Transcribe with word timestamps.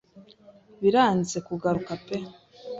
Biranze 0.81 1.37
kugaruka 1.47 1.93
pe 2.05 2.17